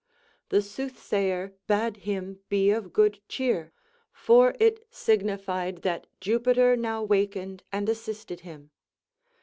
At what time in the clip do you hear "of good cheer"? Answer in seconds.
2.71-3.71